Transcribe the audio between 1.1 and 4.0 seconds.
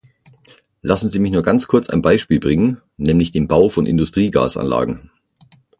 Sie mich nur ganz kurz ein Beispiel bringen, nämlich den Bau von